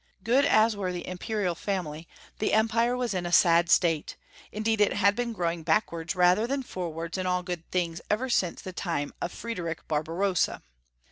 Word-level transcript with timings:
Good 0.23 0.45
as 0.45 0.75
were 0.75 0.91
the 0.91 1.07
Imperial 1.07 1.53
family, 1.53 2.07
the 2.39 2.53
Empire 2.53 2.97
was 2.97 3.13
in 3.13 3.27
a 3.27 3.31
sad 3.31 3.69
state; 3.69 4.17
indeed 4.51 4.81
it 4.81 4.93
had 4.93 5.15
been 5.15 5.31
growing 5.31 5.61
backwards 5.61 6.15
rather 6.15 6.47
than 6.47 6.63
forwards 6.63 7.19
in 7.19 7.27
all 7.27 7.43
good 7.43 7.69
things 7.69 8.01
ever 8.09 8.27
since 8.27 8.63
the 8.63 8.73
time 8.73 9.13
of 9.21 9.31
Friedrich 9.31 9.87
Barbarossa. 9.87 10.63